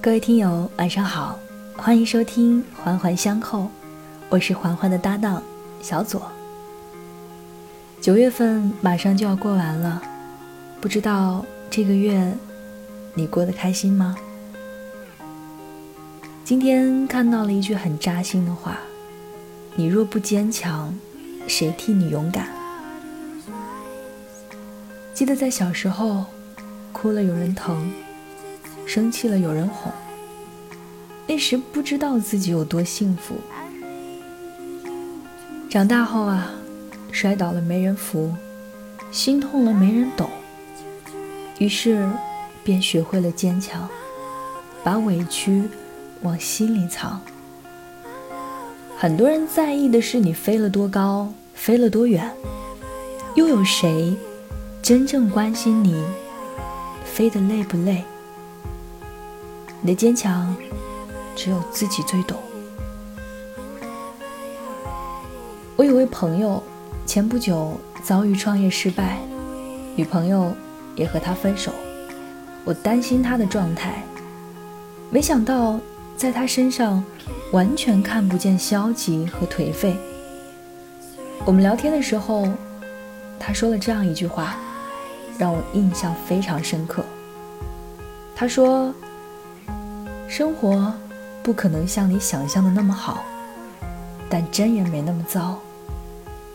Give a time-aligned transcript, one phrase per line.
[0.00, 1.36] 各位听友，晚上好，
[1.76, 3.62] 欢迎收听《环环相扣》，
[4.28, 5.42] 我是环环的搭档
[5.82, 6.30] 小左。
[8.00, 10.00] 九月份马上就要过完了，
[10.80, 12.32] 不知道这个月
[13.14, 14.14] 你过得开心吗？
[16.44, 18.78] 今天看到了一句很扎心的话
[19.74, 20.94] ：“你若不坚强，
[21.48, 22.46] 谁替你勇敢？”
[25.12, 26.24] 记得在小时候，
[26.92, 27.90] 哭了有人疼。
[28.88, 29.92] 生气了有人哄，
[31.26, 33.34] 那时不知道自己有多幸福。
[35.68, 36.50] 长大后啊，
[37.12, 38.34] 摔倒了没人扶，
[39.10, 40.30] 心痛了没人懂，
[41.58, 42.08] 于是
[42.64, 43.86] 便学会了坚强，
[44.82, 45.68] 把委屈
[46.22, 47.20] 往心里藏。
[48.96, 52.34] 很多人在意的是你飞了多高，飞了多远，
[53.34, 54.16] 又有谁
[54.80, 56.02] 真正关心你
[57.04, 58.02] 飞得累不累？
[59.80, 60.56] 你的坚强，
[61.36, 62.36] 只有自己最懂。
[65.76, 66.60] 我有位朋友，
[67.06, 69.18] 前不久遭遇创业失败，
[69.94, 70.52] 女朋友
[70.96, 71.70] 也和他分手。
[72.64, 74.02] 我担心他的状态，
[75.10, 75.78] 没想到
[76.16, 77.02] 在他身上
[77.52, 79.96] 完全看不见消极和颓废。
[81.44, 82.48] 我们聊天的时候，
[83.38, 84.56] 他说了这样一句话，
[85.38, 87.04] 让我印象非常深刻。
[88.34, 88.92] 他说。
[90.28, 90.92] 生活
[91.42, 93.24] 不可能像你想象的那么好，
[94.28, 95.58] 但真也没那么糟。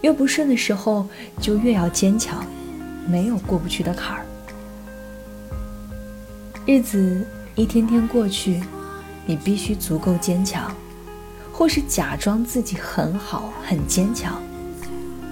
[0.00, 1.06] 越不顺的时候，
[1.40, 2.44] 就越要坚强，
[3.06, 4.26] 没有过不去的坎儿。
[6.66, 8.60] 日子一天天过去，
[9.24, 10.74] 你必须足够坚强，
[11.52, 14.42] 或是假装自己很好很坚强，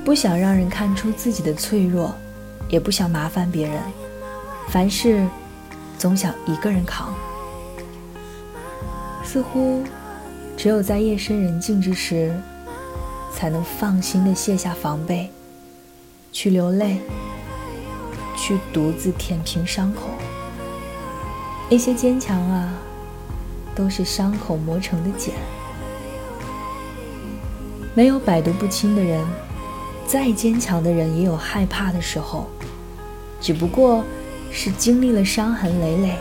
[0.04, 2.14] 不想让人看出自己的脆弱，
[2.68, 3.82] 也不想麻烦别人，
[4.68, 5.26] 凡事
[5.98, 7.12] 总想一个人扛。
[9.30, 9.84] 似乎，
[10.56, 12.34] 只有在夜深人静之时，
[13.30, 15.30] 才能放心的卸下防备，
[16.32, 16.96] 去流泪，
[18.34, 20.08] 去独自舔平伤口。
[21.68, 22.72] 那些坚强啊，
[23.74, 25.34] 都是伤口磨成的茧。
[27.94, 29.22] 没有百毒不侵的人，
[30.06, 32.48] 再坚强的人也有害怕的时候，
[33.42, 34.02] 只不过
[34.50, 36.16] 是经历了伤痕累累，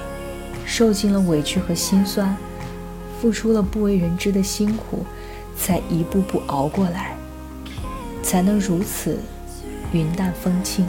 [0.65, 2.35] 受尽了委屈和心酸。
[3.19, 5.05] 付出了不为人知的辛苦，
[5.57, 7.15] 才一步步熬过来，
[8.21, 9.17] 才能如此
[9.91, 10.85] 云淡风轻。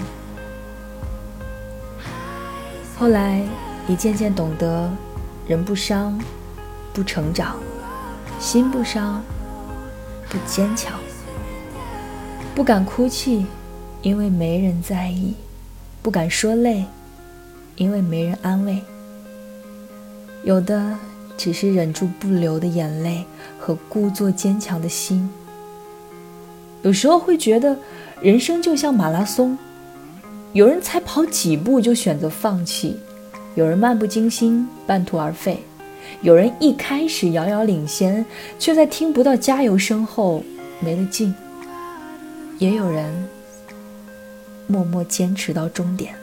[2.97, 3.43] 后来，
[3.87, 4.91] 你渐渐懂得，
[5.47, 6.21] 人不伤，
[6.93, 7.57] 不成长；
[8.39, 9.23] 心不伤，
[10.29, 10.99] 不坚强。
[12.55, 13.47] 不敢哭泣，
[14.03, 15.33] 因为没人在意；
[16.03, 16.85] 不敢说累，
[17.77, 18.83] 因为没人安慰。
[20.45, 20.95] 有的。
[21.39, 23.25] 只是忍住不流的眼泪
[23.59, 25.31] 和故作坚强的心。
[26.83, 27.77] 有时候会觉得，
[28.21, 29.57] 人生就像马拉松，
[30.53, 32.99] 有人才跑几步就选择放弃，
[33.55, 35.63] 有人漫不经心半途而废，
[36.23, 38.25] 有人一开始遥遥领先，
[38.59, 40.43] 却在听不到加油声后
[40.81, 41.35] 没了劲，
[42.59, 43.29] 也有人
[44.67, 46.15] 默默坚持到终点。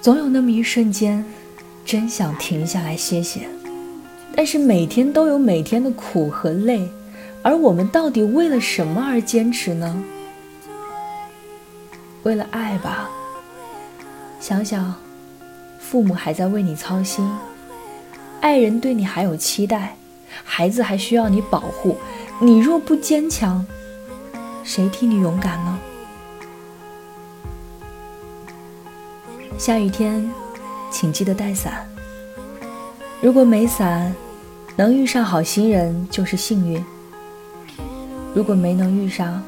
[0.00, 1.22] 总有那么一瞬间，
[1.84, 3.46] 真想停下来歇歇，
[4.34, 6.88] 但是每天都有每天的苦和累，
[7.42, 10.02] 而我们到底为了什么而坚持呢？
[12.22, 13.10] 为了爱吧。
[14.40, 14.94] 想想，
[15.78, 17.30] 父母还在为你操心，
[18.40, 19.96] 爱人对你还有期待，
[20.44, 21.96] 孩子还需要你保护，
[22.40, 23.66] 你若不坚强，
[24.64, 25.78] 谁替你勇敢呢？
[29.60, 30.26] 下雨天，
[30.90, 31.86] 请记得带伞。
[33.20, 34.10] 如果没伞，
[34.74, 36.82] 能遇上好心人就是幸运。
[38.32, 39.42] 如果没能遇上，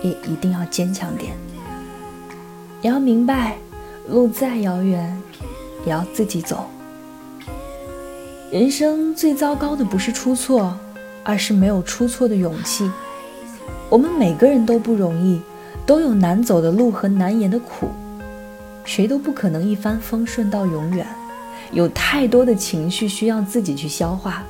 [0.00, 1.32] 也一定要坚强点。
[2.80, 3.56] 你要明白，
[4.08, 5.20] 路再遥远，
[5.84, 6.66] 也要自己走。
[8.52, 10.72] 人生最糟糕的不是出错，
[11.24, 12.88] 而是没有出错的勇气。
[13.90, 15.40] 我们每个人都不容易，
[15.84, 17.88] 都有难走的路和难言的苦。
[18.84, 21.06] 谁都不可能一帆风顺到永远，
[21.72, 24.44] 有太多的情绪需要自己去消化。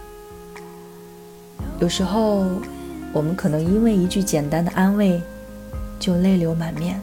[1.80, 2.46] 有时候，
[3.12, 5.22] 我们可能因为一句简单的安慰，
[5.98, 7.00] 就泪流满面。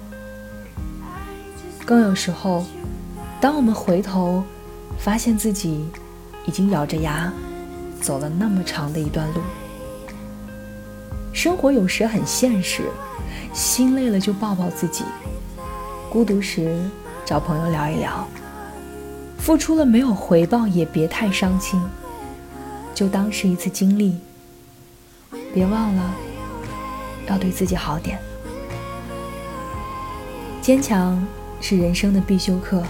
[1.85, 2.65] 更有时候，
[3.39, 4.43] 当我们回头，
[4.97, 5.85] 发现自己
[6.45, 7.31] 已经咬着牙
[8.01, 9.41] 走了那么长的一段路。
[11.33, 12.83] 生活有时很现实，
[13.53, 15.03] 心累了就抱抱自己，
[16.09, 16.77] 孤独时。
[17.31, 18.27] 找朋友聊一聊。
[19.37, 21.81] 付出了没有回报也别太伤心，
[22.93, 24.19] 就当是一次经历。
[25.53, 26.13] 别忘了
[27.29, 28.19] 要对自己好点。
[30.61, 31.25] 坚强
[31.61, 32.83] 是人生的必修课，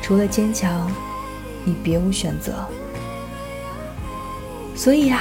[0.00, 0.90] 除了坚强，
[1.66, 2.66] 你别无选择。
[4.74, 5.20] 所以啊，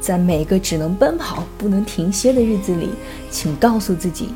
[0.00, 2.90] 在每个只能奔跑不能停歇的日子里，
[3.30, 4.34] 请告诉自己，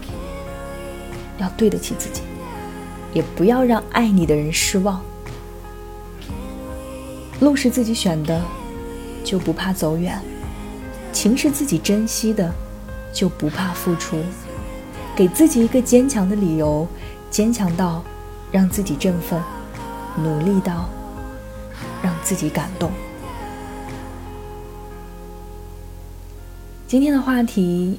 [1.38, 2.20] 要对得起自己，
[3.18, 5.02] 也不要让爱你的人失望。
[7.40, 8.40] 路是自己选的，
[9.24, 10.20] 就不怕走远；
[11.12, 12.54] 情是自己珍惜的，
[13.12, 14.16] 就不怕付出。
[15.16, 16.86] 给自己一个坚强的理由，
[17.28, 18.04] 坚强到
[18.52, 19.42] 让自己振奋，
[20.16, 20.88] 努力到
[22.00, 22.88] 让自己感动。
[26.86, 27.98] 今天的话题，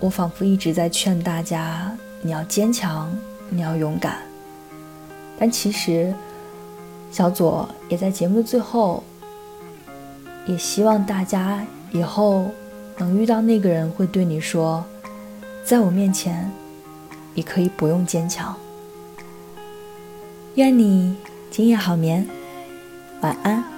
[0.00, 3.16] 我仿佛一直在劝大家：你要坚强，
[3.48, 4.25] 你要勇敢。
[5.38, 6.14] 但其实，
[7.10, 9.02] 小左也在节目的最后，
[10.46, 12.50] 也希望大家以后
[12.98, 14.84] 能遇到那个人，会对你说
[15.64, 16.50] ：“在我面前，
[17.34, 18.54] 你可以不用坚强。”
[20.56, 21.14] 愿你
[21.50, 22.26] 今夜好眠，
[23.20, 23.75] 晚安。